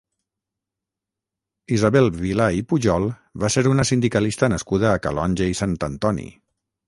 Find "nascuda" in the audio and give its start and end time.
4.55-4.91